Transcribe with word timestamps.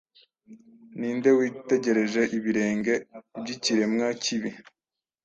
Ninde 0.99 1.29
witegereje 1.37 2.21
ibirenge-byikiremwa 2.37 4.07
kibi 4.23 4.51